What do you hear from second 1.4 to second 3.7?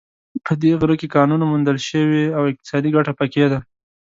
موندل شوې او اقتصادي ګټه په کې ده